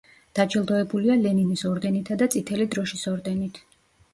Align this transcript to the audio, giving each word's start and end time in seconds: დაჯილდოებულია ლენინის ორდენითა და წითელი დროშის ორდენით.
დაჯილდოებულია 0.37 1.17
ლენინის 1.25 1.63
ორდენითა 1.73 2.17
და 2.23 2.29
წითელი 2.37 2.67
დროშის 2.73 3.07
ორდენით. 3.13 3.63